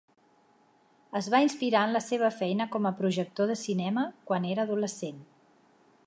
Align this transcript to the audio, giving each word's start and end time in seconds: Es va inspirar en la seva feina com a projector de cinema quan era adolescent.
Es 1.19 1.27
va 1.33 1.41
inspirar 1.47 1.83
en 1.89 1.93
la 1.97 2.01
seva 2.05 2.31
feina 2.37 2.67
com 2.75 2.87
a 2.89 2.93
projector 3.01 3.51
de 3.51 3.57
cinema 3.65 4.07
quan 4.31 4.49
era 4.55 4.65
adolescent. 4.69 5.21